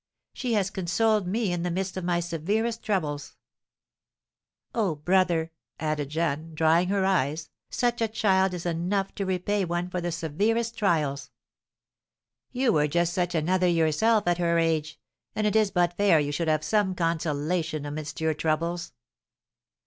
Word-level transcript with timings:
She 0.33 0.53
has 0.53 0.71
consoled 0.71 1.27
me 1.27 1.51
in 1.53 1.61
the 1.61 1.69
midst 1.69 1.95
of 1.95 2.03
my 2.03 2.21
severest 2.21 2.81
troubles. 2.81 3.35
Oh, 4.73 4.95
brother," 4.95 5.51
added 5.79 6.09
Jeanne, 6.09 6.55
drying 6.55 6.87
her 6.87 7.05
eyes, 7.05 7.51
"such 7.69 8.01
a 8.01 8.07
child 8.07 8.55
is 8.55 8.65
enough 8.65 9.13
to 9.13 9.27
repay 9.27 9.63
one 9.63 9.91
for 9.91 10.01
the 10.01 10.11
severest 10.11 10.75
trials!" 10.75 11.29
"You 12.51 12.73
were 12.73 12.87
just 12.87 13.13
such 13.13 13.35
another 13.35 13.67
yourself 13.67 14.25
at 14.25 14.39
her 14.39 14.57
age; 14.57 14.99
and 15.35 15.45
it 15.45 15.55
is 15.55 15.69
but 15.69 15.97
fair 15.97 16.19
you 16.19 16.31
should 16.31 16.47
have 16.47 16.63
some 16.63 16.95
consolation 16.95 17.85
amidst 17.85 18.19
your 18.19 18.33
troubles!" 18.33 18.93